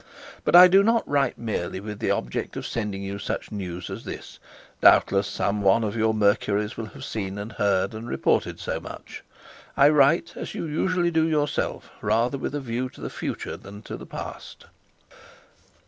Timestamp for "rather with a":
12.01-12.59